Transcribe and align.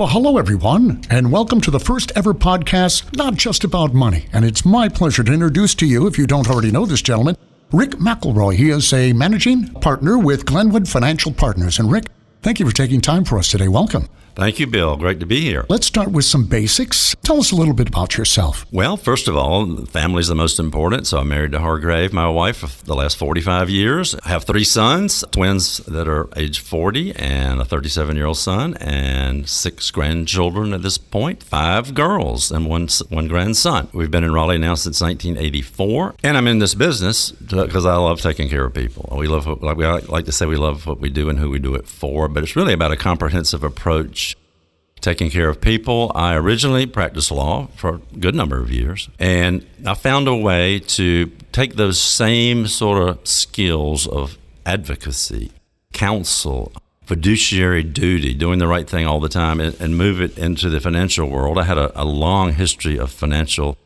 Well, 0.00 0.10
hello, 0.10 0.38
everyone, 0.38 1.02
and 1.10 1.32
welcome 1.32 1.60
to 1.60 1.72
the 1.72 1.80
first 1.80 2.12
ever 2.14 2.32
podcast, 2.32 3.16
not 3.16 3.34
just 3.34 3.64
about 3.64 3.94
money. 3.94 4.26
And 4.32 4.44
it's 4.44 4.64
my 4.64 4.88
pleasure 4.88 5.24
to 5.24 5.32
introduce 5.32 5.74
to 5.74 5.86
you, 5.86 6.06
if 6.06 6.16
you 6.16 6.24
don't 6.24 6.48
already 6.48 6.70
know 6.70 6.86
this 6.86 7.02
gentleman, 7.02 7.36
Rick 7.72 7.96
McElroy. 7.96 8.54
He 8.54 8.70
is 8.70 8.92
a 8.92 9.12
managing 9.12 9.72
partner 9.80 10.16
with 10.16 10.46
Glenwood 10.46 10.86
Financial 10.86 11.32
Partners. 11.32 11.80
And 11.80 11.90
Rick, 11.90 12.04
thank 12.42 12.60
you 12.60 12.66
for 12.66 12.72
taking 12.72 13.00
time 13.00 13.24
for 13.24 13.40
us 13.40 13.50
today. 13.50 13.66
Welcome. 13.66 14.08
Thank 14.38 14.60
you, 14.60 14.68
Bill. 14.68 14.96
Great 14.96 15.18
to 15.18 15.26
be 15.26 15.40
here. 15.40 15.66
Let's 15.68 15.88
start 15.88 16.12
with 16.12 16.24
some 16.24 16.44
basics. 16.44 17.16
Tell 17.24 17.40
us 17.40 17.50
a 17.50 17.56
little 17.56 17.74
bit 17.74 17.88
about 17.88 18.16
yourself. 18.16 18.66
Well, 18.70 18.96
first 18.96 19.26
of 19.26 19.36
all, 19.36 19.84
family's 19.86 20.28
the 20.28 20.36
most 20.36 20.60
important. 20.60 21.08
So 21.08 21.18
I'm 21.18 21.28
married 21.28 21.50
to 21.52 21.58
Hargrave, 21.58 22.12
my 22.12 22.28
wife, 22.28 22.58
for 22.58 22.84
the 22.84 22.94
last 22.94 23.16
45 23.16 23.68
years. 23.68 24.14
I 24.24 24.28
have 24.28 24.44
three 24.44 24.62
sons, 24.62 25.24
twins 25.32 25.78
that 25.78 26.06
are 26.06 26.28
age 26.36 26.60
40, 26.60 27.16
and 27.16 27.60
a 27.60 27.64
37 27.64 28.14
year 28.14 28.26
old 28.26 28.36
son, 28.36 28.76
and 28.76 29.48
six 29.48 29.90
grandchildren 29.90 30.72
at 30.72 30.82
this 30.82 30.98
point, 30.98 31.42
five 31.42 31.92
girls, 31.94 32.52
and 32.52 32.68
one, 32.68 32.86
one 33.08 33.26
grandson. 33.26 33.88
We've 33.92 34.08
been 34.08 34.22
in 34.22 34.32
Raleigh 34.32 34.58
now 34.58 34.76
since 34.76 35.00
1984. 35.00 36.14
And 36.22 36.36
I'm 36.36 36.46
in 36.46 36.60
this 36.60 36.76
business 36.76 37.32
because 37.32 37.84
I 37.84 37.96
love 37.96 38.20
taking 38.20 38.48
care 38.48 38.64
of 38.64 38.72
people. 38.72 39.12
We 39.18 39.26
love, 39.26 39.48
like 39.64 39.76
we 39.76 39.84
like 39.84 40.26
to 40.26 40.32
say, 40.32 40.46
we 40.46 40.54
love 40.54 40.86
what 40.86 41.00
we 41.00 41.10
do 41.10 41.28
and 41.28 41.40
who 41.40 41.50
we 41.50 41.58
do 41.58 41.74
it 41.74 41.88
for, 41.88 42.28
but 42.28 42.44
it's 42.44 42.54
really 42.54 42.72
about 42.72 42.92
a 42.92 42.96
comprehensive 42.96 43.64
approach 43.64 44.27
taking 45.08 45.30
care 45.30 45.48
of 45.48 45.58
people. 45.58 46.12
I 46.14 46.34
originally 46.34 46.84
practiced 46.84 47.30
law 47.30 47.68
for 47.76 47.94
a 47.94 48.18
good 48.18 48.34
number 48.34 48.60
of 48.60 48.70
years, 48.70 49.08
and 49.18 49.64
I 49.86 49.94
found 49.94 50.28
a 50.28 50.36
way 50.36 50.80
to 50.80 51.32
take 51.50 51.76
those 51.76 51.98
same 51.98 52.66
sort 52.66 53.08
of 53.08 53.26
skills 53.26 54.06
of 54.06 54.36
advocacy, 54.66 55.50
counsel, 55.94 56.72
fiduciary 57.06 57.82
duty, 57.82 58.34
doing 58.34 58.58
the 58.58 58.66
right 58.66 58.88
thing 58.88 59.06
all 59.06 59.18
the 59.18 59.30
time, 59.30 59.60
and, 59.60 59.80
and 59.80 59.96
move 59.96 60.20
it 60.20 60.36
into 60.36 60.68
the 60.68 60.78
financial 60.78 61.26
world. 61.26 61.56
I 61.56 61.64
had 61.64 61.78
a, 61.78 61.90
a 62.00 62.04
long 62.04 62.52
history 62.52 62.98
of 62.98 63.10
financial 63.10 63.78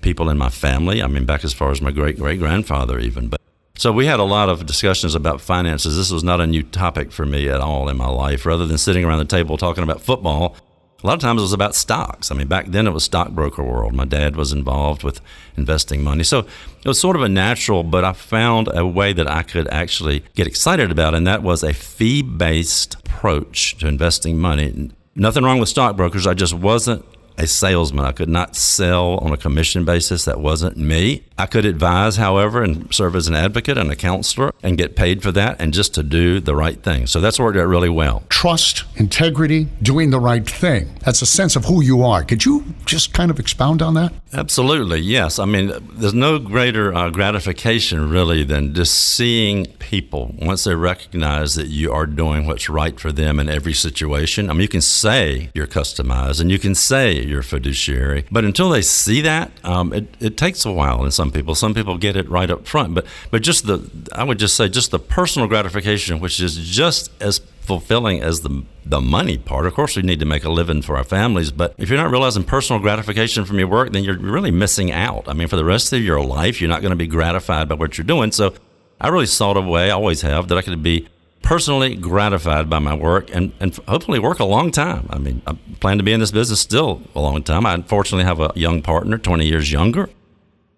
people 0.00 0.30
in 0.30 0.38
my 0.38 0.48
family. 0.48 1.02
I 1.02 1.08
mean, 1.08 1.24
back 1.24 1.42
as 1.42 1.52
far 1.52 1.72
as 1.72 1.82
my 1.82 1.90
great 1.90 2.16
great 2.18 2.38
grandfather, 2.38 3.00
even. 3.00 3.26
But 3.26 3.40
so 3.76 3.92
we 3.92 4.06
had 4.06 4.20
a 4.20 4.24
lot 4.24 4.48
of 4.48 4.64
discussions 4.66 5.14
about 5.14 5.40
finances. 5.40 5.96
This 5.96 6.10
was 6.10 6.24
not 6.24 6.40
a 6.40 6.46
new 6.46 6.62
topic 6.62 7.10
for 7.12 7.24
me 7.24 7.48
at 7.48 7.60
all 7.60 7.88
in 7.88 7.96
my 7.96 8.08
life. 8.08 8.44
Rather 8.46 8.66
than 8.66 8.78
sitting 8.78 9.04
around 9.04 9.18
the 9.18 9.24
table 9.24 9.56
talking 9.56 9.84
about 9.84 10.00
football, 10.00 10.56
a 11.02 11.06
lot 11.06 11.14
of 11.14 11.20
times 11.20 11.40
it 11.40 11.42
was 11.42 11.52
about 11.52 11.76
stocks. 11.76 12.32
I 12.32 12.34
mean, 12.34 12.48
back 12.48 12.66
then 12.66 12.88
it 12.88 12.92
was 12.92 13.04
stockbroker 13.04 13.62
world. 13.62 13.94
My 13.94 14.04
dad 14.04 14.34
was 14.34 14.52
involved 14.52 15.04
with 15.04 15.20
investing 15.56 16.02
money. 16.02 16.24
So 16.24 16.40
it 16.40 16.88
was 16.88 17.00
sort 17.00 17.14
of 17.14 17.22
a 17.22 17.28
natural, 17.28 17.84
but 17.84 18.04
I 18.04 18.12
found 18.12 18.68
a 18.74 18.84
way 18.84 19.12
that 19.12 19.30
I 19.30 19.44
could 19.44 19.68
actually 19.68 20.24
get 20.34 20.48
excited 20.48 20.90
about, 20.90 21.14
and 21.14 21.24
that 21.26 21.42
was 21.44 21.62
a 21.62 21.72
fee 21.72 22.22
based 22.22 22.94
approach 22.94 23.78
to 23.78 23.86
investing 23.86 24.38
money. 24.38 24.90
Nothing 25.14 25.44
wrong 25.44 25.60
with 25.60 25.68
stockbrokers. 25.68 26.26
I 26.26 26.34
just 26.34 26.54
wasn't 26.54 27.04
a 27.38 27.46
salesman. 27.46 28.04
I 28.04 28.12
could 28.12 28.28
not 28.28 28.56
sell 28.56 29.18
on 29.18 29.32
a 29.32 29.36
commission 29.36 29.84
basis. 29.84 30.24
That 30.24 30.40
wasn't 30.40 30.76
me. 30.76 31.24
I 31.38 31.46
could 31.46 31.64
advise, 31.64 32.16
however, 32.16 32.62
and 32.62 32.92
serve 32.92 33.14
as 33.14 33.28
an 33.28 33.34
advocate 33.34 33.78
and 33.78 33.90
a 33.90 33.96
counselor 33.96 34.52
and 34.62 34.76
get 34.76 34.96
paid 34.96 35.22
for 35.22 35.30
that 35.32 35.60
and 35.60 35.72
just 35.72 35.94
to 35.94 36.02
do 36.02 36.40
the 36.40 36.56
right 36.56 36.82
thing. 36.82 37.06
So 37.06 37.20
that's 37.20 37.38
worked 37.38 37.56
out 37.56 37.68
really 37.68 37.88
well. 37.88 38.24
Trust, 38.28 38.84
integrity, 38.96 39.68
doing 39.80 40.10
the 40.10 40.18
right 40.18 40.48
thing. 40.48 40.90
That's 41.04 41.22
a 41.22 41.26
sense 41.26 41.54
of 41.54 41.64
who 41.64 41.80
you 41.82 42.02
are. 42.02 42.24
Could 42.24 42.44
you 42.44 42.64
just 42.84 43.14
kind 43.14 43.30
of 43.30 43.38
expound 43.38 43.82
on 43.82 43.94
that? 43.94 44.12
Absolutely, 44.32 44.98
yes. 45.00 45.38
I 45.38 45.44
mean, 45.44 45.72
there's 45.92 46.14
no 46.14 46.38
greater 46.38 46.92
uh, 46.92 47.10
gratification 47.10 48.10
really 48.10 48.42
than 48.42 48.74
just 48.74 48.94
seeing 48.94 49.66
people 49.78 50.34
once 50.40 50.64
they 50.64 50.74
recognize 50.74 51.54
that 51.54 51.68
you 51.68 51.92
are 51.92 52.04
doing 52.04 52.46
what's 52.46 52.68
right 52.68 52.98
for 52.98 53.12
them 53.12 53.38
in 53.38 53.48
every 53.48 53.72
situation. 53.72 54.50
I 54.50 54.54
mean, 54.54 54.62
you 54.62 54.68
can 54.68 54.82
say 54.82 55.50
you're 55.54 55.66
customized 55.66 56.40
and 56.40 56.50
you 56.50 56.58
can 56.58 56.74
say 56.74 57.27
you're 57.28 57.42
fiduciary, 57.42 58.24
but 58.30 58.44
until 58.44 58.68
they 58.68 58.82
see 58.82 59.20
that, 59.22 59.50
um, 59.64 59.92
it, 59.92 60.08
it 60.20 60.36
takes 60.36 60.64
a 60.64 60.72
while 60.72 61.04
in 61.04 61.10
some 61.10 61.30
people. 61.30 61.54
Some 61.54 61.74
people 61.74 61.98
get 61.98 62.16
it 62.16 62.28
right 62.28 62.50
up 62.50 62.66
front, 62.66 62.94
but 62.94 63.06
but 63.30 63.42
just 63.42 63.66
the 63.66 63.88
I 64.12 64.24
would 64.24 64.38
just 64.38 64.56
say 64.56 64.68
just 64.68 64.90
the 64.90 64.98
personal 64.98 65.48
gratification, 65.48 66.20
which 66.20 66.40
is 66.40 66.56
just 66.56 67.10
as 67.20 67.40
fulfilling 67.60 68.22
as 68.22 68.40
the 68.40 68.64
the 68.84 69.00
money 69.00 69.36
part. 69.36 69.66
Of 69.66 69.74
course, 69.74 69.96
we 69.96 70.02
need 70.02 70.20
to 70.20 70.26
make 70.26 70.44
a 70.44 70.50
living 70.50 70.82
for 70.82 70.96
our 70.96 71.04
families, 71.04 71.52
but 71.52 71.74
if 71.76 71.90
you're 71.90 71.98
not 71.98 72.10
realizing 72.10 72.44
personal 72.44 72.80
gratification 72.80 73.44
from 73.44 73.58
your 73.58 73.68
work, 73.68 73.92
then 73.92 74.04
you're 74.04 74.18
really 74.18 74.50
missing 74.50 74.90
out. 74.90 75.28
I 75.28 75.34
mean, 75.34 75.48
for 75.48 75.56
the 75.56 75.64
rest 75.64 75.92
of 75.92 76.02
your 76.02 76.24
life, 76.24 76.60
you're 76.60 76.70
not 76.70 76.80
going 76.80 76.92
to 76.92 76.96
be 76.96 77.06
gratified 77.06 77.68
by 77.68 77.74
what 77.74 77.98
you're 77.98 78.06
doing. 78.06 78.32
So, 78.32 78.54
I 79.00 79.08
really 79.08 79.26
sought 79.26 79.56
a 79.56 79.60
way, 79.60 79.90
I 79.90 79.94
always 79.94 80.22
have, 80.22 80.48
that 80.48 80.58
I 80.58 80.62
could 80.62 80.82
be 80.82 81.06
personally 81.48 81.94
gratified 81.94 82.68
by 82.68 82.78
my 82.78 82.94
work 82.94 83.34
and, 83.34 83.50
and 83.58 83.74
hopefully 83.88 84.18
work 84.18 84.38
a 84.38 84.44
long 84.44 84.70
time. 84.70 85.06
I 85.08 85.16
mean, 85.16 85.40
I 85.46 85.56
plan 85.80 85.96
to 85.96 86.04
be 86.04 86.12
in 86.12 86.20
this 86.20 86.30
business 86.30 86.60
still 86.60 87.00
a 87.14 87.20
long 87.20 87.42
time. 87.42 87.64
I 87.64 87.72
unfortunately 87.72 88.24
have 88.24 88.38
a 88.38 88.52
young 88.54 88.82
partner, 88.82 89.16
20 89.16 89.46
years 89.46 89.72
younger. 89.72 90.10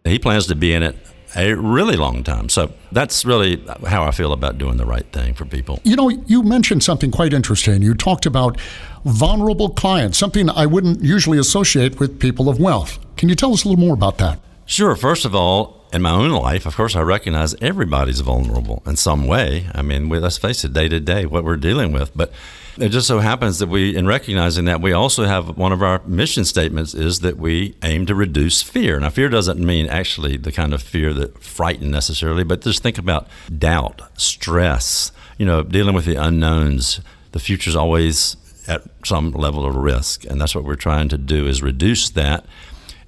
He 0.04 0.20
plans 0.20 0.46
to 0.46 0.54
be 0.54 0.72
in 0.72 0.84
it 0.84 0.96
a 1.34 1.54
really 1.54 1.96
long 1.96 2.22
time. 2.22 2.48
So 2.48 2.72
that's 2.92 3.24
really 3.24 3.56
how 3.84 4.04
I 4.04 4.12
feel 4.12 4.32
about 4.32 4.58
doing 4.58 4.76
the 4.76 4.86
right 4.86 5.04
thing 5.12 5.34
for 5.34 5.44
people. 5.44 5.80
You 5.82 5.96
know, 5.96 6.08
you 6.08 6.44
mentioned 6.44 6.84
something 6.84 7.10
quite 7.10 7.32
interesting. 7.32 7.82
You 7.82 7.94
talked 7.94 8.24
about 8.24 8.56
vulnerable 9.04 9.70
clients, 9.70 10.18
something 10.18 10.48
I 10.50 10.66
wouldn't 10.66 11.02
usually 11.02 11.38
associate 11.38 11.98
with 11.98 12.20
people 12.20 12.48
of 12.48 12.60
wealth. 12.60 13.00
Can 13.16 13.28
you 13.28 13.34
tell 13.34 13.52
us 13.52 13.64
a 13.64 13.68
little 13.68 13.84
more 13.84 13.94
about 13.94 14.18
that? 14.18 14.38
Sure. 14.66 14.94
First 14.94 15.24
of 15.24 15.34
all, 15.34 15.79
in 15.92 16.02
my 16.02 16.10
own 16.10 16.30
life, 16.30 16.66
of 16.66 16.76
course, 16.76 16.94
I 16.94 17.00
recognize 17.00 17.54
everybody's 17.60 18.20
vulnerable 18.20 18.82
in 18.86 18.96
some 18.96 19.26
way. 19.26 19.66
I 19.74 19.82
mean, 19.82 20.08
we, 20.08 20.18
let's 20.18 20.38
face 20.38 20.64
it, 20.64 20.72
day 20.72 20.88
to 20.88 21.00
day, 21.00 21.26
what 21.26 21.44
we're 21.44 21.56
dealing 21.56 21.92
with. 21.92 22.16
But 22.16 22.32
it 22.78 22.90
just 22.90 23.06
so 23.06 23.18
happens 23.18 23.58
that 23.58 23.68
we, 23.68 23.96
in 23.96 24.06
recognizing 24.06 24.64
that, 24.66 24.80
we 24.80 24.92
also 24.92 25.24
have 25.24 25.56
one 25.58 25.72
of 25.72 25.82
our 25.82 26.00
mission 26.06 26.44
statements 26.44 26.94
is 26.94 27.20
that 27.20 27.36
we 27.36 27.74
aim 27.82 28.06
to 28.06 28.14
reduce 28.14 28.62
fear. 28.62 29.00
Now, 29.00 29.10
fear 29.10 29.28
doesn't 29.28 29.58
mean 29.58 29.86
actually 29.86 30.36
the 30.36 30.52
kind 30.52 30.72
of 30.72 30.82
fear 30.82 31.12
that 31.14 31.42
frighten 31.42 31.90
necessarily, 31.90 32.44
but 32.44 32.62
just 32.62 32.82
think 32.82 32.96
about 32.96 33.28
doubt, 33.58 34.02
stress, 34.18 35.12
you 35.38 35.46
know, 35.46 35.62
dealing 35.62 35.94
with 35.94 36.04
the 36.04 36.16
unknowns. 36.16 37.00
The 37.32 37.40
future's 37.40 37.76
always 37.76 38.36
at 38.68 38.82
some 39.04 39.32
level 39.32 39.66
of 39.66 39.74
risk, 39.74 40.24
and 40.24 40.40
that's 40.40 40.54
what 40.54 40.64
we're 40.64 40.76
trying 40.76 41.08
to 41.08 41.18
do 41.18 41.46
is 41.46 41.62
reduce 41.62 42.10
that. 42.10 42.44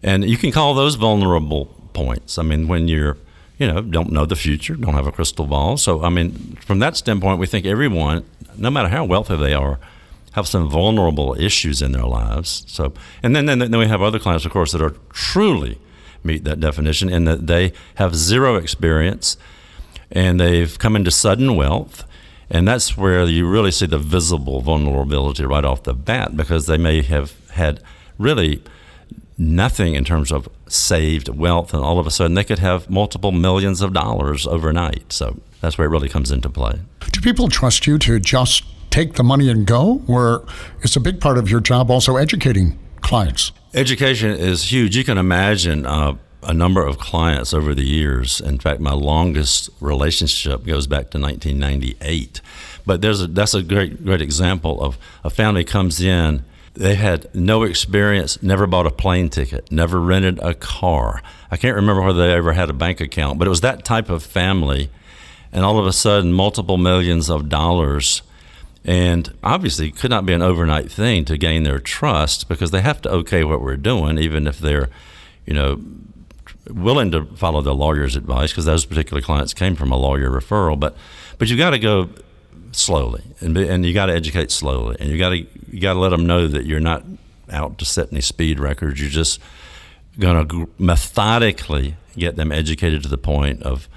And 0.03 0.25
you 0.29 0.37
can 0.37 0.51
call 0.51 0.75
those 0.75 0.97
vulnerable 0.97 1.82
points. 1.93 2.39
I 2.39 2.43
mean, 2.43 2.69
when 2.69 2.89
you're 2.89 3.17
you 3.59 3.69
know, 3.69 3.81
don't 3.81 4.11
know 4.11 4.27
the 4.27 4.35
future, 4.35 4.75
don't 4.75 4.95
have 4.95 5.07
a 5.07 5.13
crystal 5.13 5.47
ball. 5.47 5.77
So, 5.77 6.03
I 6.03 6.09
mean, 6.09 6.59
from 6.67 6.81
that 6.81 6.97
standpoint, 6.97 7.39
we 7.39 7.47
think 7.47 7.65
everyone, 7.65 8.25
no 8.57 8.71
matter 8.71 8.89
how 8.89 9.05
wealthy 9.05 9.37
they 9.37 9.55
are, 9.55 9.79
have 10.33 10.49
some 10.49 10.69
vulnerable 10.69 11.37
issues 11.39 11.81
in 11.81 11.93
their 11.93 12.07
lives. 12.07 12.65
So, 12.67 12.93
and 13.23 13.37
then, 13.37 13.47
then, 13.47 13.61
then 13.61 13.79
we 13.79 13.87
have 13.87 14.03
other 14.03 14.19
clients, 14.19 14.45
of 14.45 14.51
course, 14.51 14.73
that 14.73 14.83
are 14.83 14.97
truly 15.13 15.79
meet 16.25 16.43
that 16.43 16.59
definition 16.59 17.09
in 17.09 17.25
that 17.27 17.47
they 17.47 17.73
have 17.97 18.17
zero 18.17 18.57
experience 18.57 19.37
and 20.11 20.41
they've 20.41 20.79
come 20.79 20.97
into 20.97 21.13
sudden 21.13 21.55
wealth. 21.55 22.05
And 22.51 22.67
that's 22.67 22.97
where 22.97 23.25
you 23.25 23.49
really 23.49 23.71
see 23.71 23.87
the 23.87 23.99
visible 23.99 24.61
vulnerability 24.61 25.45
right 25.45 25.65
off 25.65 25.85
the 25.85 25.95
bat 25.95 26.37
because 26.37 26.67
they 26.67 26.79
may 26.79 27.03
have 27.03 27.35
had 27.51 27.81
really 28.19 28.63
nothing 29.43 29.95
in 29.95 30.05
terms 30.05 30.33
of 30.33 30.49
saved 30.69 31.29
wealth, 31.29 31.75
and 31.75 31.83
all 31.83 31.99
of 31.99 32.07
a 32.07 32.11
sudden 32.11 32.35
they 32.35 32.45
could 32.45 32.59
have 32.59 32.89
multiple 32.89 33.33
millions 33.33 33.81
of 33.81 33.93
dollars 33.93 34.47
overnight. 34.47 35.13
So 35.13 35.41
that's 35.61 35.77
where 35.77 35.87
it 35.87 35.91
really 35.91 36.09
comes 36.09 36.31
into 36.31 36.49
play. 36.49 36.81
Do 37.11 37.21
people 37.21 37.49
trust 37.49 37.87
you 37.87 37.99
to 37.99 38.19
just 38.19 38.65
take 38.91 39.15
the 39.15 39.23
money 39.23 39.51
and 39.51 39.67
go, 39.67 40.03
or 40.07 40.47
is 40.83 40.97
a 40.97 41.01
big 41.01 41.21
part 41.21 41.39
of 41.39 41.51
your 41.51 41.61
job 41.61 41.91
also 41.91 42.17
educating 42.17 42.79
clients? 43.01 43.53
Education 43.75 44.31
is 44.31 44.71
huge. 44.71 44.97
You 44.97 45.05
can 45.05 45.19
imagine. 45.19 45.87
Uh, 45.87 46.17
a 46.45 46.53
number 46.53 46.85
of 46.85 46.99
clients 46.99 47.55
over 47.55 47.75
the 47.75 47.85
years. 47.85 48.41
In 48.41 48.59
fact, 48.59 48.81
my 48.81 48.93
longest 48.93 49.71
relationship 49.81 50.67
goes 50.67 50.87
back 50.87 51.11
to 51.11 51.21
1998. 51.21 52.41
But 52.85 53.01
there's 53.01 53.23
a, 53.23 53.27
that's 53.29 53.55
a 53.55 53.63
great 53.63 54.05
great 54.05 54.21
example 54.21 54.83
of 54.83 54.99
a 55.23 55.31
family 55.31 55.65
comes 55.65 56.01
in 56.01 56.45
they 56.75 56.95
had 56.95 57.33
no 57.35 57.65
experience, 57.65 58.43
never 58.43 58.67
bought 58.67 58.87
a 58.87 58.91
plane 58.91 59.29
ticket, 59.29 59.71
never 59.71 60.01
rented 60.01 60.39
a 60.39 60.55
car. 60.55 61.23
I 61.51 61.57
can't 61.57 61.77
remember 61.77 62.03
whether 62.03 62.27
they 62.27 62.33
ever 62.33 62.53
had 62.53 62.71
a 62.71 62.75
bank 62.75 63.01
account, 63.01 63.39
but 63.39 63.47
it 63.47 63.51
was 63.51 63.61
that 63.61 63.85
type 63.85 64.09
of 64.09 64.23
family. 64.23 64.91
And 65.53 65.65
all 65.67 65.79
of 65.79 65.87
a 65.87 65.93
sudden, 65.93 66.33
multiple 66.33 66.79
millions 66.79 67.29
of 67.29 67.51
dollars. 67.51 68.23
And 68.85 69.33
obviously, 69.45 69.89
it 69.89 69.97
could 69.97 70.11
not 70.11 70.25
be 70.25 70.33
an 70.33 70.41
overnight 70.41 70.91
thing 70.91 71.27
to 71.27 71.37
gain 71.37 71.63
their 71.65 71.79
trust 71.79 72.49
because 72.49 72.71
they 72.71 72.81
have 72.81 73.03
to 73.03 73.11
okay 73.11 73.45
what 73.45 73.61
we're 73.61 73.77
doing, 73.77 74.19
even 74.19 74.47
if 74.47 74.59
they're, 74.59 74.89
you 75.45 75.53
know, 75.53 75.79
willing 76.71 77.11
to 77.11 77.27
follow 77.37 77.61
the 77.61 77.75
lawyer's 77.75 78.17
advice 78.17 78.51
because 78.51 78.65
those 78.65 78.87
particular 78.87 79.21
clients 79.21 79.53
came 79.53 79.77
from 79.77 79.93
a 79.93 79.97
lawyer 79.97 80.31
referral. 80.31 80.81
But, 80.81 80.97
but 81.37 81.49
you've 81.49 81.59
got 81.59 81.71
to 81.71 81.79
go 81.79 82.09
slowly, 82.73 83.23
and 83.41 83.57
and 83.57 83.85
you 83.85 83.95
got 83.95 84.07
to 84.07 84.15
educate 84.15 84.51
slowly, 84.51 84.97
and 85.01 85.11
you 85.11 85.19
got 85.19 85.31
to 85.31 85.47
you 85.71 85.81
got 85.81 85.95
to 85.95 85.99
let 85.99 86.11
them 86.11 86.27
know 86.27 86.47
that 86.49 86.67
you're 86.67 86.81
not 86.81 87.05
out 87.51 87.79
to 87.79 87.85
set 87.85 88.13
any 88.13 88.21
speed 88.21 88.59
records. 88.59 89.01
You're 89.01 89.11
just 89.11 89.41
going 90.19 90.49
to 90.49 90.69
methodically 90.79 91.97
get 92.17 92.37
them 92.37 92.53
educated 92.53 93.03
to 93.03 93.09
the 93.09 93.19
point 93.19 93.63
of 93.63 93.89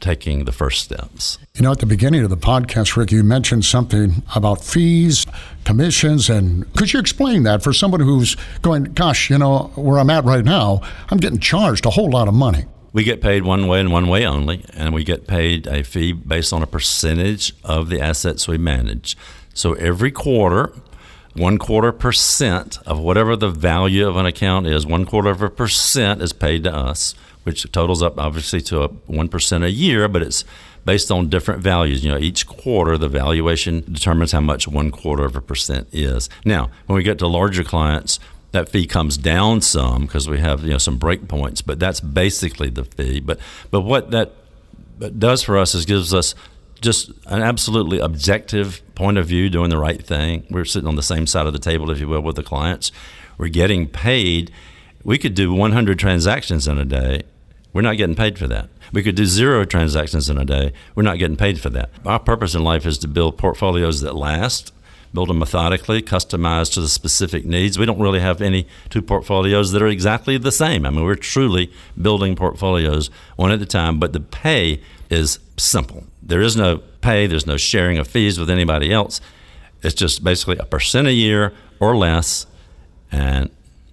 taking 0.00 0.44
the 0.44 0.52
first 0.52 0.82
steps. 0.82 1.38
You 1.54 1.62
know, 1.62 1.72
at 1.72 1.80
the 1.80 1.86
beginning 1.86 2.22
of 2.22 2.30
the 2.30 2.36
podcast, 2.36 2.96
Rick, 2.96 3.10
you 3.10 3.24
mentioned 3.24 3.64
something 3.64 4.22
about 4.34 4.62
fees, 4.62 5.26
commissions, 5.64 6.30
and 6.30 6.72
could 6.74 6.92
you 6.92 7.00
explain 7.00 7.42
that 7.44 7.62
for 7.62 7.72
someone 7.72 8.00
who's 8.00 8.36
going, 8.62 8.84
gosh, 8.84 9.28
you 9.28 9.38
know, 9.38 9.72
where 9.74 9.98
I'm 9.98 10.10
at 10.10 10.24
right 10.24 10.44
now, 10.44 10.80
I'm 11.10 11.18
getting 11.18 11.40
charged 11.40 11.84
a 11.84 11.90
whole 11.90 12.10
lot 12.10 12.28
of 12.28 12.34
money? 12.34 12.66
We 12.92 13.04
get 13.04 13.20
paid 13.20 13.42
one 13.42 13.66
way 13.66 13.80
and 13.80 13.92
one 13.92 14.08
way 14.08 14.26
only, 14.26 14.64
and 14.72 14.94
we 14.94 15.04
get 15.04 15.26
paid 15.26 15.66
a 15.66 15.82
fee 15.82 16.12
based 16.12 16.52
on 16.52 16.62
a 16.62 16.66
percentage 16.66 17.52
of 17.64 17.88
the 17.88 18.00
assets 18.00 18.48
we 18.48 18.58
manage. 18.58 19.16
So 19.54 19.74
every 19.74 20.10
quarter, 20.10 20.72
one 21.34 21.58
quarter 21.58 21.92
percent 21.92 22.78
of 22.86 22.98
whatever 22.98 23.36
the 23.36 23.50
value 23.50 24.08
of 24.08 24.16
an 24.16 24.26
account 24.26 24.66
is, 24.66 24.86
one 24.86 25.04
quarter 25.04 25.30
of 25.30 25.42
a 25.42 25.50
percent 25.50 26.22
is 26.22 26.32
paid 26.32 26.64
to 26.64 26.74
us 26.74 27.14
which 27.48 27.70
totals 27.72 28.02
up 28.02 28.18
obviously 28.18 28.60
to 28.60 28.82
a 28.82 28.90
1% 28.90 29.64
a 29.64 29.70
year, 29.70 30.06
but 30.06 30.20
it's 30.20 30.44
based 30.84 31.10
on 31.10 31.30
different 31.30 31.62
values. 31.62 32.04
You 32.04 32.12
know, 32.12 32.18
each 32.18 32.46
quarter 32.46 32.98
the 32.98 33.08
valuation 33.08 33.82
determines 33.90 34.32
how 34.32 34.42
much 34.42 34.68
one 34.68 34.90
quarter 34.90 35.24
of 35.24 35.34
a 35.34 35.40
percent 35.40 35.88
is. 35.90 36.28
Now, 36.44 36.68
when 36.84 36.98
we 36.98 37.02
get 37.02 37.18
to 37.20 37.26
larger 37.26 37.64
clients, 37.64 38.20
that 38.52 38.68
fee 38.68 38.86
comes 38.86 39.16
down 39.16 39.60
some 39.60 40.02
because 40.02 40.28
we 40.28 40.38
have 40.38 40.62
you 40.62 40.70
know 40.70 40.78
some 40.78 40.98
breakpoints, 40.98 41.62
but 41.64 41.78
that's 41.78 42.00
basically 42.00 42.70
the 42.70 42.84
fee. 42.84 43.20
But 43.20 43.38
but 43.70 43.82
what 43.82 44.10
that 44.10 44.32
does 45.18 45.42
for 45.42 45.56
us 45.58 45.74
is 45.74 45.84
gives 45.84 46.12
us 46.12 46.34
just 46.80 47.10
an 47.26 47.42
absolutely 47.42 47.98
objective 47.98 48.82
point 48.94 49.18
of 49.18 49.26
view, 49.26 49.50
doing 49.50 49.70
the 49.70 49.78
right 49.78 50.04
thing. 50.04 50.46
We're 50.50 50.64
sitting 50.64 50.88
on 50.88 50.96
the 50.96 51.02
same 51.02 51.26
side 51.26 51.46
of 51.46 51.52
the 51.52 51.58
table, 51.58 51.90
if 51.90 51.98
you 51.98 52.08
will, 52.08 52.20
with 52.20 52.36
the 52.36 52.42
clients. 52.42 52.92
We're 53.36 53.48
getting 53.48 53.88
paid. 53.88 54.52
We 55.04 55.18
could 55.18 55.34
do 55.34 55.52
100 55.52 55.98
transactions 55.98 56.68
in 56.68 56.78
a 56.78 56.84
day 56.84 57.22
we're 57.72 57.82
not 57.82 57.96
getting 57.96 58.16
paid 58.16 58.38
for 58.38 58.46
that. 58.48 58.70
We 58.92 59.02
could 59.02 59.14
do 59.14 59.26
zero 59.26 59.64
transactions 59.64 60.30
in 60.30 60.38
a 60.38 60.44
day. 60.44 60.72
We're 60.94 61.02
not 61.02 61.18
getting 61.18 61.36
paid 61.36 61.60
for 61.60 61.70
that. 61.70 61.90
Our 62.04 62.18
purpose 62.18 62.54
in 62.54 62.64
life 62.64 62.86
is 62.86 62.98
to 62.98 63.08
build 63.08 63.36
portfolios 63.36 64.00
that 64.00 64.16
last, 64.16 64.72
build 65.12 65.28
them 65.28 65.38
methodically, 65.38 66.02
customized 66.02 66.74
to 66.74 66.80
the 66.80 66.88
specific 66.88 67.44
needs. 67.44 67.78
We 67.78 67.86
don't 67.86 67.98
really 67.98 68.20
have 68.20 68.40
any 68.40 68.66
two 68.90 69.02
portfolios 69.02 69.72
that 69.72 69.82
are 69.82 69.88
exactly 69.88 70.38
the 70.38 70.52
same. 70.52 70.84
I 70.84 70.90
mean, 70.90 71.04
we're 71.04 71.14
truly 71.14 71.72
building 72.00 72.36
portfolios 72.36 73.10
one 73.36 73.50
at 73.50 73.62
a 73.62 73.66
time, 73.66 73.98
but 73.98 74.12
the 74.12 74.20
pay 74.20 74.80
is 75.10 75.38
simple. 75.56 76.04
There 76.22 76.40
is 76.40 76.56
no 76.56 76.78
pay, 77.00 77.26
there's 77.26 77.46
no 77.46 77.56
sharing 77.56 77.98
of 77.98 78.08
fees 78.08 78.38
with 78.38 78.50
anybody 78.50 78.92
else. 78.92 79.20
It's 79.82 79.94
just 79.94 80.24
basically 80.24 80.58
a 80.58 80.64
percent 80.64 81.06
a 81.06 81.12
year 81.12 81.52
or 81.80 81.96
less, 81.96 82.46
and 83.12 83.50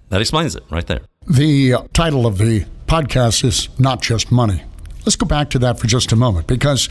that 0.10 0.22
explains 0.22 0.56
it 0.56 0.64
right 0.70 0.86
there. 0.88 1.02
The 1.28 1.76
title 1.94 2.26
of 2.26 2.38
the 2.38 2.66
podcast 2.88 3.44
is 3.44 3.70
not 3.80 4.02
just 4.02 4.32
money. 4.32 4.64
Let's 5.06 5.16
go 5.16 5.26
back 5.26 5.50
to 5.52 5.60
that 5.60 5.80
for 5.80 5.88
just 5.88 6.12
a 6.12 6.16
moment 6.16 6.48
because 6.48 6.90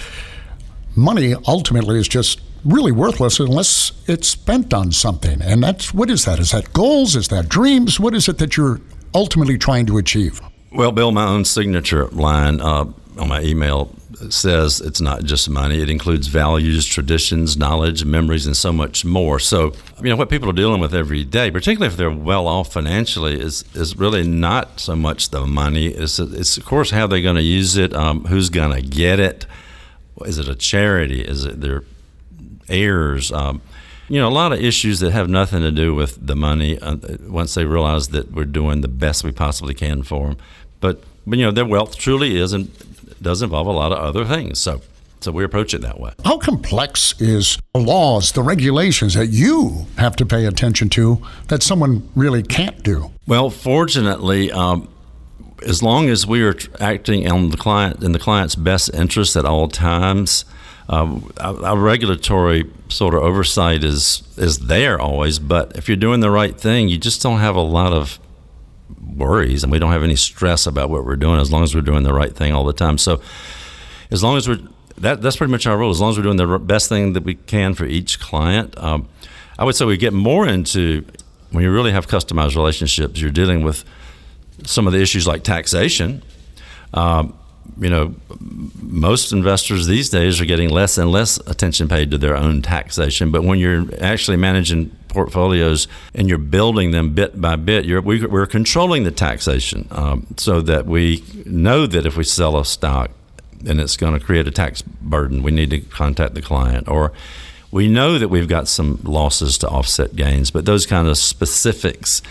money 0.94 1.34
ultimately 1.46 1.98
is 1.98 2.08
just 2.08 2.40
really 2.64 2.92
worthless 2.92 3.38
unless 3.38 3.92
it's 4.06 4.28
spent 4.28 4.72
on 4.72 4.92
something. 4.92 5.42
And 5.42 5.62
that's 5.62 5.92
what 5.92 6.10
is 6.10 6.24
that? 6.24 6.38
Is 6.38 6.50
that 6.52 6.72
goals? 6.72 7.16
Is 7.16 7.28
that 7.28 7.48
dreams? 7.48 8.00
What 8.00 8.14
is 8.14 8.28
it 8.28 8.38
that 8.38 8.56
you're 8.56 8.80
ultimately 9.14 9.58
trying 9.58 9.86
to 9.86 9.98
achieve? 9.98 10.40
Well, 10.72 10.92
Bill, 10.92 11.12
my 11.12 11.24
own 11.24 11.44
signature 11.44 12.06
line 12.08 12.60
uh, 12.60 12.86
on 13.18 13.28
my 13.28 13.42
email 13.42 13.94
says 14.30 14.80
it's 14.80 15.00
not 15.00 15.24
just 15.24 15.48
money. 15.48 15.80
It 15.80 15.90
includes 15.90 16.26
values, 16.28 16.86
traditions, 16.86 17.56
knowledge, 17.56 18.04
memories, 18.04 18.46
and 18.46 18.56
so 18.56 18.72
much 18.72 19.04
more. 19.04 19.38
So, 19.38 19.72
you 19.98 20.08
know, 20.08 20.16
what 20.16 20.30
people 20.30 20.48
are 20.48 20.54
dealing 20.54 20.80
with 20.80 20.94
every 20.94 21.24
day, 21.24 21.50
particularly 21.50 21.92
if 21.92 21.96
they're 21.96 22.10
well 22.10 22.46
off 22.46 22.72
financially, 22.72 23.40
is 23.40 23.64
is 23.74 23.96
really 23.96 24.26
not 24.26 24.80
so 24.80 24.96
much 24.96 25.30
the 25.30 25.46
money. 25.46 25.88
It's, 25.88 26.18
it's 26.18 26.56
of 26.56 26.64
course 26.64 26.90
how 26.90 27.06
they're 27.06 27.20
going 27.20 27.36
to 27.36 27.42
use 27.42 27.76
it, 27.76 27.94
um, 27.94 28.24
who's 28.24 28.50
going 28.50 28.74
to 28.74 28.82
get 28.82 29.20
it. 29.20 29.46
Is 30.24 30.38
it 30.38 30.48
a 30.48 30.54
charity? 30.54 31.22
Is 31.22 31.44
it 31.44 31.60
their 31.60 31.84
heirs? 32.68 33.32
Um, 33.32 33.60
you 34.08 34.20
know, 34.20 34.28
a 34.28 34.30
lot 34.30 34.52
of 34.52 34.60
issues 34.60 35.00
that 35.00 35.12
have 35.12 35.28
nothing 35.28 35.62
to 35.62 35.70
do 35.70 35.94
with 35.94 36.26
the 36.26 36.36
money 36.36 36.78
uh, 36.78 36.96
once 37.22 37.54
they 37.54 37.64
realize 37.64 38.08
that 38.08 38.32
we're 38.32 38.44
doing 38.44 38.82
the 38.82 38.88
best 38.88 39.24
we 39.24 39.32
possibly 39.32 39.74
can 39.74 40.02
for 40.02 40.28
them. 40.28 40.36
But, 40.80 41.02
but 41.26 41.38
you 41.38 41.44
know, 41.44 41.50
their 41.50 41.64
wealth 41.64 41.96
truly 41.96 42.36
is, 42.36 42.52
and 42.52 42.70
does 43.22 43.40
involve 43.40 43.66
a 43.66 43.72
lot 43.72 43.92
of 43.92 43.98
other 43.98 44.24
things. 44.24 44.60
So, 44.60 44.82
so 45.20 45.32
we 45.32 45.42
approach 45.42 45.72
it 45.72 45.80
that 45.80 45.98
way. 45.98 46.12
How 46.24 46.36
complex 46.36 47.18
is 47.18 47.58
the 47.72 47.80
laws, 47.80 48.32
the 48.32 48.42
regulations 48.42 49.14
that 49.14 49.28
you 49.28 49.86
have 49.96 50.16
to 50.16 50.26
pay 50.26 50.44
attention 50.44 50.90
to 50.90 51.22
that 51.48 51.62
someone 51.62 52.06
really 52.14 52.42
can't 52.42 52.82
do? 52.82 53.10
Well, 53.26 53.48
fortunately, 53.48 54.52
um, 54.52 54.88
as 55.66 55.82
long 55.82 56.10
as 56.10 56.26
we 56.26 56.42
are 56.44 56.54
acting 56.78 57.30
on 57.30 57.48
the 57.48 57.56
client 57.56 58.02
in 58.02 58.12
the 58.12 58.18
client's 58.18 58.54
best 58.54 58.92
interest 58.92 59.34
at 59.34 59.46
all 59.46 59.68
times, 59.68 60.44
um, 60.88 61.32
our, 61.40 61.64
our, 61.64 61.78
regulatory 61.78 62.70
sort 62.88 63.14
of 63.14 63.22
oversight 63.22 63.84
is 63.84 64.22
is 64.36 64.58
there 64.58 65.00
always. 65.00 65.38
But 65.38 65.76
if 65.76 65.88
you're 65.88 65.96
doing 65.96 66.20
the 66.20 66.30
right 66.30 66.58
thing, 66.58 66.88
you 66.88 66.98
just 66.98 67.22
don't 67.22 67.40
have 67.40 67.56
a 67.56 67.62
lot 67.62 67.92
of 67.92 68.18
worries 69.16 69.62
and 69.62 69.72
we 69.72 69.78
don't 69.78 69.92
have 69.92 70.02
any 70.02 70.16
stress 70.16 70.66
about 70.66 70.90
what 70.90 71.04
we're 71.04 71.16
doing 71.16 71.40
as 71.40 71.50
long 71.50 71.62
as 71.62 71.74
we're 71.74 71.80
doing 71.80 72.02
the 72.02 72.12
right 72.12 72.34
thing 72.34 72.52
all 72.52 72.64
the 72.64 72.72
time. 72.72 72.98
So 72.98 73.20
as 74.10 74.22
long 74.22 74.36
as 74.36 74.46
we're 74.46 74.60
that, 74.98 75.22
that's 75.22 75.36
pretty 75.36 75.50
much 75.50 75.66
our 75.66 75.76
rule. 75.76 75.90
As 75.90 76.00
long 76.00 76.10
as 76.10 76.16
we're 76.16 76.22
doing 76.22 76.36
the 76.36 76.58
best 76.58 76.88
thing 76.88 77.14
that 77.14 77.24
we 77.24 77.34
can 77.34 77.74
for 77.74 77.84
each 77.84 78.20
client, 78.20 78.76
um, 78.78 79.08
I 79.58 79.64
would 79.64 79.74
say 79.74 79.84
we 79.84 79.96
get 79.96 80.12
more 80.12 80.46
into 80.46 81.04
when 81.50 81.64
you 81.64 81.72
really 81.72 81.92
have 81.92 82.06
customized 82.08 82.56
relationships. 82.56 83.20
You're 83.20 83.30
dealing 83.30 83.64
with 83.64 83.84
some 84.64 84.86
of 84.86 84.92
the 84.92 85.00
issues 85.00 85.26
like 85.26 85.42
taxation. 85.44 86.22
Um, 86.92 87.36
you 87.78 87.90
know, 87.90 88.14
most 88.82 89.32
investors 89.32 89.86
these 89.86 90.10
days 90.10 90.40
are 90.40 90.44
getting 90.44 90.68
less 90.68 90.96
and 90.98 91.10
less 91.10 91.38
attention 91.46 91.88
paid 91.88 92.10
to 92.10 92.18
their 92.18 92.36
own 92.36 92.62
taxation. 92.62 93.30
But 93.30 93.42
when 93.44 93.58
you're 93.58 93.86
actually 94.00 94.36
managing 94.36 94.90
portfolios 95.08 95.88
and 96.14 96.28
you're 96.28 96.38
building 96.38 96.90
them 96.90 97.14
bit 97.14 97.40
by 97.40 97.56
bit, 97.56 97.86
we, 98.04 98.24
are 98.24 98.46
controlling 98.46 99.04
the 99.04 99.10
taxation 99.10 99.88
um, 99.90 100.26
so 100.36 100.60
that 100.60 100.86
we 100.86 101.24
know 101.46 101.86
that 101.86 102.06
if 102.06 102.16
we 102.16 102.24
sell 102.24 102.58
a 102.58 102.64
stock 102.64 103.10
and 103.66 103.80
it's 103.80 103.96
going 103.96 104.18
to 104.18 104.24
create 104.24 104.46
a 104.46 104.50
tax 104.50 104.82
burden, 104.82 105.42
we 105.42 105.50
need 105.50 105.70
to 105.70 105.80
contact 105.80 106.34
the 106.34 106.42
client. 106.42 106.88
Or 106.88 107.12
we 107.70 107.88
know 107.88 108.18
that 108.18 108.28
we've 108.28 108.48
got 108.48 108.68
some 108.68 109.00
losses 109.02 109.58
to 109.58 109.68
offset 109.68 110.14
gains, 110.14 110.50
but 110.50 110.64
those 110.64 110.86
kind 110.86 111.08
of 111.08 111.18
specifics. 111.18 112.22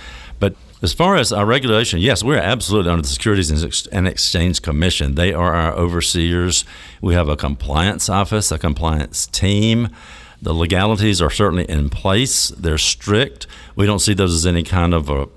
As 0.84 0.94
far 0.94 1.16
as 1.16 1.32
our 1.32 1.46
regulation, 1.46 2.02
yes, 2.02 2.26
we're 2.26 2.36
absolutely 2.36 2.92
under 2.92 3.04
the 3.04 3.08
Securities 3.08 3.50
and 3.88 4.06
Exchange 4.06 4.62
Commission. 4.62 5.16
They 5.16 5.32
are 5.32 5.54
our 5.54 5.72
overseers. 5.72 6.66
We 7.02 7.14
have 7.14 7.30
a 7.30 7.38
compliance 7.38 8.10
office, 8.10 8.52
a 8.52 8.60
compliance 8.60 9.26
team. 9.26 9.88
The 10.42 10.54
legalities 10.54 11.22
are 11.22 11.30
certainly 11.30 11.64
in 11.70 11.90
place. 11.90 12.50
They're 12.50 12.78
strict. 12.78 13.48
We 13.78 13.86
don't 13.86 14.00
see 14.00 14.14
those 14.14 14.36
as 14.36 14.46
any 14.46 14.64
kind 14.64 14.94
of 14.94 15.10
a 15.10 15.30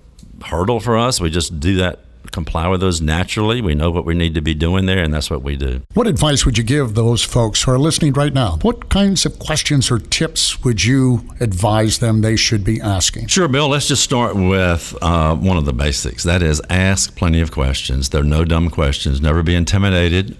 hurdle 0.46 0.80
for 0.80 0.98
us. 0.98 1.20
We 1.20 1.30
just 1.30 1.60
do 1.60 1.76
that 1.76 2.00
comply 2.32 2.68
with 2.68 2.80
those 2.80 3.00
naturally. 3.00 3.60
We 3.60 3.74
know 3.74 3.90
what 3.90 4.04
we 4.04 4.14
need 4.14 4.34
to 4.34 4.40
be 4.40 4.54
doing 4.54 4.86
there, 4.86 5.02
and 5.02 5.12
that's 5.12 5.30
what 5.30 5.42
we 5.42 5.56
do. 5.56 5.82
What 5.94 6.06
advice 6.06 6.44
would 6.44 6.58
you 6.58 6.64
give 6.64 6.94
those 6.94 7.22
folks 7.22 7.62
who 7.62 7.72
are 7.72 7.78
listening 7.78 8.12
right 8.12 8.32
now? 8.32 8.58
What 8.62 8.88
kinds 8.88 9.26
of 9.26 9.38
questions 9.38 9.90
or 9.90 9.98
tips 9.98 10.62
would 10.64 10.84
you 10.84 11.28
advise 11.40 11.98
them 11.98 12.20
they 12.20 12.36
should 12.36 12.64
be 12.64 12.80
asking? 12.80 13.28
Sure, 13.28 13.48
Bill. 13.48 13.68
Let's 13.68 13.88
just 13.88 14.02
start 14.02 14.36
with 14.36 14.96
uh, 15.02 15.34
one 15.36 15.56
of 15.56 15.64
the 15.64 15.72
basics. 15.72 16.22
That 16.24 16.42
is, 16.42 16.60
ask 16.70 17.14
plenty 17.16 17.40
of 17.40 17.52
questions. 17.52 18.10
There 18.10 18.20
are 18.20 18.24
no 18.24 18.44
dumb 18.44 18.70
questions. 18.70 19.20
Never 19.20 19.42
be 19.42 19.54
intimidated 19.54 20.36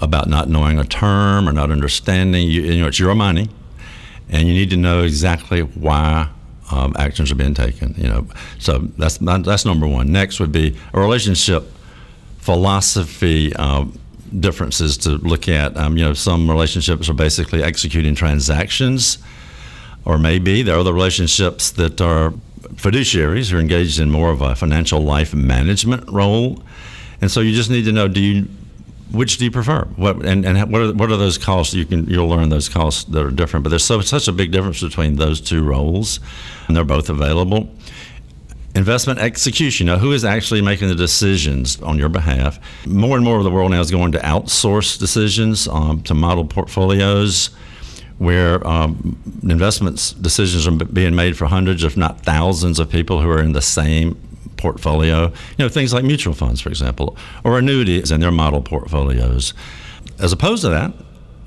about 0.00 0.28
not 0.28 0.48
knowing 0.48 0.78
a 0.78 0.84
term 0.84 1.48
or 1.48 1.52
not 1.52 1.70
understanding. 1.70 2.48
You, 2.48 2.62
you 2.62 2.80
know, 2.80 2.88
it's 2.88 2.98
your 2.98 3.14
money 3.14 3.48
and 4.28 4.48
you 4.48 4.54
need 4.54 4.70
to 4.70 4.76
know 4.76 5.02
exactly 5.02 5.60
why 5.60 6.28
um, 6.70 6.94
actions 6.98 7.30
are 7.30 7.34
being 7.34 7.54
taken. 7.54 7.94
You 7.96 8.08
know, 8.08 8.26
so 8.58 8.78
that's 8.98 9.18
that's 9.18 9.64
number 9.64 9.86
one. 9.86 10.12
Next 10.12 10.40
would 10.40 10.52
be 10.52 10.76
a 10.92 11.00
relationship 11.00 11.64
philosophy 12.38 13.54
um, 13.56 13.98
differences 14.38 14.98
to 14.98 15.10
look 15.10 15.48
at. 15.48 15.76
Um, 15.76 15.96
you 15.96 16.04
know, 16.04 16.14
some 16.14 16.50
relationships 16.50 17.08
are 17.08 17.14
basically 17.14 17.62
executing 17.62 18.14
transactions, 18.14 19.18
or 20.04 20.18
maybe 20.18 20.62
there 20.62 20.76
are 20.76 20.80
other 20.80 20.92
relationships 20.92 21.70
that 21.72 22.00
are 22.00 22.32
fiduciaries 22.74 23.50
who 23.50 23.56
are 23.56 23.60
engaged 23.60 24.00
in 24.00 24.10
more 24.10 24.30
of 24.30 24.40
a 24.42 24.54
financial 24.54 25.00
life 25.00 25.34
management 25.34 26.10
role. 26.10 26.62
And 27.20 27.30
so 27.30 27.40
you 27.40 27.54
just 27.54 27.70
need 27.70 27.84
to 27.84 27.92
know: 27.92 28.08
Do 28.08 28.20
you 28.20 28.48
which 29.10 29.38
do 29.38 29.44
you 29.44 29.50
prefer? 29.50 29.84
What 29.96 30.24
and, 30.24 30.44
and 30.44 30.72
what 30.72 30.82
are 30.82 30.92
what 30.92 31.10
are 31.10 31.16
those 31.16 31.38
costs? 31.38 31.74
You 31.74 31.84
can 31.84 32.06
you'll 32.06 32.28
learn 32.28 32.48
those 32.48 32.68
costs 32.68 33.04
that 33.04 33.24
are 33.24 33.30
different. 33.30 33.64
But 33.64 33.70
there's 33.70 33.84
so 33.84 34.00
such 34.00 34.28
a 34.28 34.32
big 34.32 34.50
difference 34.50 34.82
between 34.82 35.16
those 35.16 35.40
two 35.40 35.62
roles, 35.62 36.20
and 36.66 36.76
they're 36.76 36.84
both 36.84 37.08
available. 37.08 37.68
Investment 38.74 39.20
execution. 39.20 39.86
Now, 39.86 39.98
who 39.98 40.12
is 40.12 40.24
actually 40.24 40.60
making 40.60 40.88
the 40.88 40.96
decisions 40.96 41.80
on 41.80 41.96
your 41.96 42.08
behalf? 42.08 42.58
More 42.86 43.14
and 43.16 43.24
more 43.24 43.38
of 43.38 43.44
the 43.44 43.50
world 43.50 43.70
now 43.70 43.80
is 43.80 43.90
going 43.90 44.10
to 44.12 44.18
outsource 44.18 44.98
decisions 44.98 45.68
um, 45.68 46.02
to 46.02 46.14
model 46.14 46.44
portfolios, 46.44 47.50
where 48.18 48.66
um, 48.66 49.16
investments 49.44 50.12
decisions 50.14 50.66
are 50.66 50.72
being 50.72 51.14
made 51.14 51.36
for 51.36 51.46
hundreds, 51.46 51.84
if 51.84 51.96
not 51.96 52.22
thousands, 52.22 52.80
of 52.80 52.90
people 52.90 53.20
who 53.20 53.30
are 53.30 53.40
in 53.40 53.52
the 53.52 53.62
same 53.62 54.16
portfolio. 54.56 55.26
You 55.26 55.64
know, 55.64 55.68
things 55.68 55.92
like 55.92 56.04
mutual 56.04 56.34
funds, 56.34 56.60
for 56.60 56.68
example, 56.68 57.16
or 57.44 57.58
annuities 57.58 58.10
and 58.10 58.22
their 58.22 58.32
model 58.32 58.62
portfolios. 58.62 59.54
As 60.18 60.32
opposed 60.32 60.62
to 60.62 60.68
that, 60.70 60.92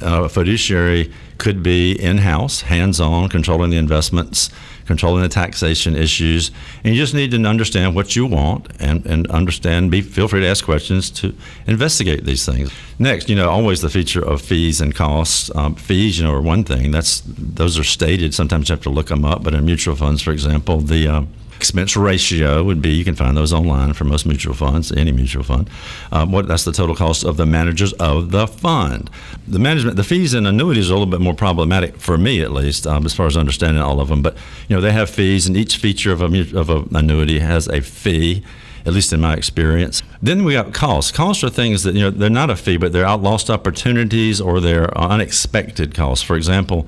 uh, 0.02 0.24
a 0.24 0.30
fiduciary 0.30 1.12
could 1.38 1.64
be 1.64 1.92
in 1.92 2.20
house, 2.20 2.62
hands 2.62 3.00
on, 3.00 3.30
controlling 3.30 3.70
the 3.70 3.78
investments, 3.78 4.50
controlling 4.86 5.22
the 5.22 5.30
taxation 5.30 5.96
issues. 5.96 6.52
And 6.84 6.96
you 6.96 7.02
just 7.02 7.14
need 7.14 7.32
to 7.32 7.44
understand 7.44 7.96
what 7.96 8.16
you 8.16 8.26
want 8.26 8.68
and, 8.80 9.06
and 9.06 9.28
understand, 9.28 9.92
be, 9.92 10.02
feel 10.02 10.28
free 10.28 10.42
to 10.42 10.48
ask 10.48 10.64
questions 10.66 11.10
to 11.12 11.36
investigate 11.68 12.26
these 12.26 12.46
things. 12.46 12.72
Next, 12.98 13.30
you 13.30 13.36
know, 13.36 13.50
always 13.50 13.82
the 13.82 13.90
feature 13.90 14.24
of 14.24 14.42
fees 14.42 14.82
and 14.82 14.96
costs. 14.96 15.52
Um, 15.56 15.76
fees, 15.76 16.18
you 16.18 16.26
know, 16.26 16.34
are 16.34 16.42
one 16.42 16.64
thing. 16.64 16.92
That's 16.92 17.22
Those 17.26 17.78
are 17.78 17.84
stated. 17.84 18.34
Sometimes 18.34 18.70
you 18.70 18.74
have 18.74 18.84
to 18.84 18.90
look 18.90 19.08
them 19.08 19.26
up. 19.26 19.44
But 19.44 19.54
in 19.54 19.66
mutual 19.66 19.96
funds, 19.96 20.22
for 20.22 20.32
example, 20.32 20.80
the 20.80 21.08
um, 21.08 21.28
expense 21.58 21.98
ratio 21.98 22.64
would 22.64 22.82
be 22.82 22.92
you 22.92 23.04
can 23.04 23.16
find 23.16 23.36
those 23.36 23.52
online 23.52 23.92
for 23.92 24.06
most 24.06 24.26
mutual 24.26 24.54
funds 24.54 24.92
any 24.92 25.12
mutual 25.12 25.44
fund 25.44 25.68
um, 26.12 26.32
what 26.32 26.48
that's 26.48 26.64
the 26.64 26.72
total 26.72 26.96
cost 26.96 27.26
of 27.26 27.36
the 27.36 27.46
managers 27.46 27.94
of 27.94 28.30
the 28.30 28.48
fund 28.48 29.10
the 29.48 29.58
management 29.58 29.98
the 29.98 30.04
fees 30.04 30.36
and 30.36 30.46
annuities 30.46 30.90
are 30.90 30.94
a 30.94 30.98
little 30.98 31.12
bit 31.12 31.20
more 31.20 31.34
problematic 31.34 31.98
for 31.98 32.16
me 32.18 32.42
at 32.42 32.52
least 32.52 32.86
um, 32.86 33.06
as 33.06 33.14
far 33.14 33.26
as 33.26 33.36
understanding 33.36 33.82
all 33.82 34.00
of 34.00 34.08
them 34.08 34.22
but 34.22 34.38
you 34.68 34.76
know 34.76 34.82
they 34.82 34.92
have 34.92 35.10
fees 35.10 35.48
and 35.48 35.58
each 35.58 35.78
feature 35.78 36.12
of 36.12 36.22
a 36.22 36.58
of 36.58 36.70
an 36.70 36.96
annuity 36.96 37.40
has 37.40 37.68
a 37.68 37.82
fee 37.82 38.44
at 38.86 38.94
least 38.94 39.12
in 39.12 39.20
my 39.20 39.34
experience. 39.34 40.02
Then 40.22 40.46
we 40.46 40.54
got 40.54 40.74
costs. 40.74 41.12
Costs 41.12 41.44
are 41.44 41.50
things 41.50 41.84
that 41.84 41.94
you 41.94 42.00
know 42.00 42.10
they're 42.10 42.30
not 42.30 42.50
a 42.50 42.56
fee, 42.56 42.78
but 42.78 42.94
they're 42.94 43.18
lost 43.18 43.50
opportunities 43.50 44.40
or 44.40 44.62
they're 44.62 44.98
unexpected 44.98 45.94
costs. 45.94 46.24
For 46.24 46.38
example, 46.38 46.88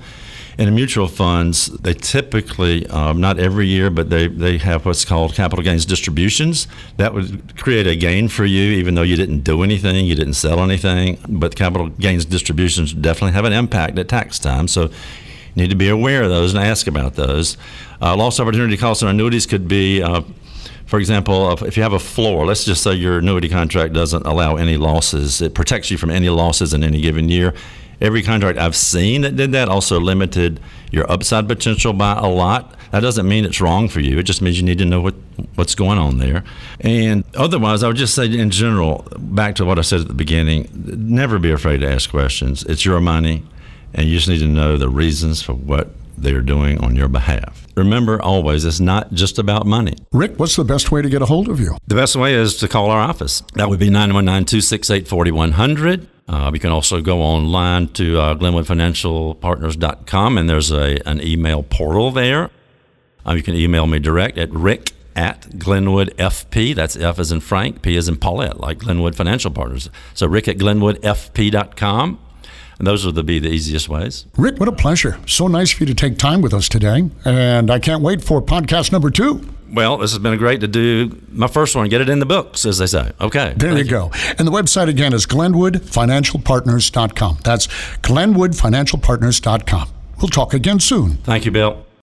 in 0.58 0.74
mutual 0.74 1.08
funds, 1.08 1.66
they 1.66 1.94
typically, 1.94 2.86
um, 2.88 3.20
not 3.20 3.38
every 3.38 3.66
year, 3.66 3.90
but 3.90 4.10
they, 4.10 4.28
they 4.28 4.58
have 4.58 4.84
what's 4.84 5.04
called 5.04 5.34
capital 5.34 5.64
gains 5.64 5.86
distributions. 5.86 6.66
That 6.96 7.14
would 7.14 7.56
create 7.56 7.86
a 7.86 7.96
gain 7.96 8.28
for 8.28 8.44
you, 8.44 8.72
even 8.72 8.94
though 8.94 9.02
you 9.02 9.16
didn't 9.16 9.40
do 9.40 9.62
anything, 9.62 10.06
you 10.06 10.14
didn't 10.14 10.34
sell 10.34 10.60
anything. 10.60 11.18
But 11.28 11.56
capital 11.56 11.88
gains 11.88 12.24
distributions 12.24 12.92
definitely 12.92 13.32
have 13.32 13.44
an 13.44 13.52
impact 13.52 13.98
at 13.98 14.08
tax 14.08 14.38
time. 14.38 14.68
So 14.68 14.82
you 14.82 15.62
need 15.62 15.70
to 15.70 15.76
be 15.76 15.88
aware 15.88 16.22
of 16.22 16.30
those 16.30 16.54
and 16.54 16.62
ask 16.62 16.86
about 16.86 17.14
those. 17.14 17.56
Uh, 18.00 18.16
lost 18.16 18.40
opportunity 18.40 18.76
costs 18.76 19.02
on 19.02 19.08
annuities 19.08 19.46
could 19.46 19.68
be. 19.68 20.02
Uh, 20.02 20.22
for 20.86 20.98
example, 20.98 21.52
if 21.64 21.76
you 21.76 21.84
have 21.84 21.92
a 21.92 22.00
floor, 22.00 22.44
let's 22.44 22.64
just 22.64 22.82
say 22.82 22.94
your 22.94 23.18
annuity 23.18 23.48
contract 23.48 23.94
doesn't 23.94 24.26
allow 24.26 24.56
any 24.56 24.76
losses, 24.76 25.40
it 25.40 25.54
protects 25.54 25.88
you 25.88 25.96
from 25.96 26.10
any 26.10 26.28
losses 26.28 26.74
in 26.74 26.82
any 26.82 27.00
given 27.00 27.28
year. 27.28 27.54
Every 28.00 28.22
contract 28.22 28.58
I've 28.58 28.76
seen 28.76 29.22
that 29.22 29.36
did 29.36 29.52
that 29.52 29.68
also 29.68 30.00
limited 30.00 30.60
your 30.90 31.10
upside 31.10 31.46
potential 31.48 31.92
by 31.92 32.14
a 32.14 32.26
lot. 32.26 32.76
That 32.92 33.00
doesn't 33.00 33.28
mean 33.28 33.44
it's 33.44 33.60
wrong 33.60 33.88
for 33.88 34.00
you. 34.00 34.18
It 34.18 34.24
just 34.24 34.42
means 34.42 34.58
you 34.58 34.64
need 34.64 34.78
to 34.78 34.84
know 34.84 35.00
what 35.00 35.14
what's 35.54 35.74
going 35.74 35.98
on 35.98 36.18
there. 36.18 36.44
And 36.80 37.24
otherwise, 37.36 37.82
I 37.82 37.88
would 37.88 37.96
just 37.96 38.14
say 38.14 38.26
in 38.26 38.50
general, 38.50 39.06
back 39.18 39.54
to 39.56 39.64
what 39.64 39.78
I 39.78 39.82
said 39.82 40.00
at 40.00 40.08
the 40.08 40.14
beginning, 40.14 40.68
never 40.74 41.38
be 41.38 41.50
afraid 41.50 41.80
to 41.80 41.90
ask 41.90 42.10
questions. 42.10 42.64
It's 42.64 42.84
your 42.84 43.00
money, 43.00 43.44
and 43.94 44.08
you 44.08 44.16
just 44.16 44.28
need 44.28 44.40
to 44.40 44.46
know 44.46 44.76
the 44.76 44.88
reasons 44.88 45.42
for 45.42 45.52
what 45.52 45.90
they're 46.16 46.42
doing 46.42 46.78
on 46.82 46.96
your 46.96 47.08
behalf. 47.08 47.66
Remember 47.76 48.20
always, 48.20 48.64
it's 48.64 48.80
not 48.80 49.12
just 49.12 49.38
about 49.38 49.66
money. 49.66 49.94
Rick, 50.12 50.38
what's 50.38 50.56
the 50.56 50.64
best 50.64 50.92
way 50.92 51.02
to 51.02 51.08
get 51.08 51.22
a 51.22 51.26
hold 51.26 51.48
of 51.48 51.60
you? 51.60 51.76
The 51.86 51.94
best 51.94 52.16
way 52.16 52.34
is 52.34 52.56
to 52.58 52.68
call 52.68 52.90
our 52.90 53.00
office. 53.00 53.42
That 53.54 53.68
would 53.70 53.78
be 53.78 53.90
919 53.90 54.44
268 54.46 55.08
4100. 55.08 56.08
Uh, 56.30 56.50
you 56.54 56.60
can 56.60 56.70
also 56.70 57.00
go 57.00 57.22
online 57.22 57.88
to 57.88 58.20
uh, 58.20 58.34
GlenwoodFinancialPartners.com, 58.36 60.38
and 60.38 60.48
there's 60.48 60.70
a, 60.70 60.96
an 61.04 61.20
email 61.20 61.64
portal 61.64 62.12
there. 62.12 62.50
Uh, 63.26 63.32
you 63.32 63.42
can 63.42 63.56
email 63.56 63.88
me 63.88 63.98
direct 63.98 64.38
at 64.38 64.48
rick 64.52 64.92
at 65.16 65.42
GlenwoodFP. 65.50 66.76
That's 66.76 66.96
F 66.96 67.18
as 67.18 67.32
in 67.32 67.40
Frank, 67.40 67.82
P 67.82 67.96
as 67.96 68.08
in 68.08 68.16
Paulette, 68.16 68.60
like 68.60 68.78
Glenwood 68.78 69.16
Financial 69.16 69.50
Partners. 69.50 69.90
So 70.14 70.28
rick 70.28 70.46
at 70.46 70.56
GlenwoodFP.com. 70.56 72.20
And 72.78 72.86
those 72.86 73.04
would 73.04 73.26
be 73.26 73.40
the 73.40 73.50
easiest 73.50 73.90
ways. 73.90 74.24
Rick, 74.38 74.58
what 74.58 74.68
a 74.68 74.72
pleasure. 74.72 75.18
So 75.26 75.48
nice 75.48 75.70
for 75.70 75.82
you 75.82 75.86
to 75.86 75.94
take 75.94 76.16
time 76.16 76.40
with 76.40 76.54
us 76.54 76.66
today. 76.66 77.10
And 77.26 77.70
I 77.70 77.78
can't 77.80 78.02
wait 78.02 78.22
for 78.22 78.40
podcast 78.40 78.92
number 78.92 79.10
two. 79.10 79.46
Well, 79.72 79.98
this 79.98 80.10
has 80.12 80.18
been 80.18 80.36
great 80.38 80.60
to 80.60 80.68
do 80.68 81.20
my 81.30 81.46
first 81.46 81.76
one, 81.76 81.88
get 81.88 82.00
it 82.00 82.08
in 82.08 82.18
the 82.18 82.26
books, 82.26 82.66
as 82.66 82.78
they 82.78 82.86
say. 82.86 83.12
Okay. 83.20 83.54
There 83.56 83.70
you, 83.72 83.78
you 83.78 83.84
go. 83.84 84.10
And 84.38 84.46
the 84.46 84.52
website 84.52 84.88
again 84.88 85.12
is 85.12 85.26
glenwoodfinancialpartners.com. 85.26 87.38
That's 87.44 87.66
glenwoodfinancialpartners.com. 88.02 89.88
We'll 90.20 90.28
talk 90.28 90.54
again 90.54 90.80
soon. 90.80 91.16
Thank 91.18 91.44
you, 91.44 91.50
Bill. 91.50 91.84